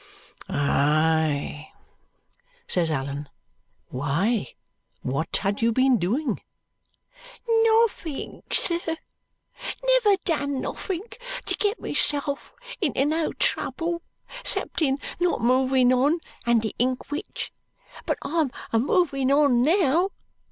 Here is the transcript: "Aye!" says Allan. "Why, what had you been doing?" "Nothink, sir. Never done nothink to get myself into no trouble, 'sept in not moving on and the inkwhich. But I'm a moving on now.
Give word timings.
"Aye!" 0.49 1.73
says 2.67 2.89
Allan. 2.89 3.29
"Why, 3.89 4.55
what 5.03 5.35
had 5.41 5.61
you 5.61 5.71
been 5.71 5.99
doing?" 5.99 6.41
"Nothink, 7.47 8.51
sir. 8.51 8.79
Never 9.83 10.17
done 10.25 10.59
nothink 10.59 11.19
to 11.45 11.55
get 11.55 11.79
myself 11.79 12.51
into 12.81 13.05
no 13.05 13.31
trouble, 13.33 14.01
'sept 14.43 14.81
in 14.81 14.97
not 15.19 15.39
moving 15.39 15.93
on 15.93 16.17
and 16.47 16.63
the 16.63 16.73
inkwhich. 16.79 17.53
But 18.07 18.17
I'm 18.23 18.49
a 18.73 18.79
moving 18.79 19.29
on 19.31 19.61
now. 19.61 20.09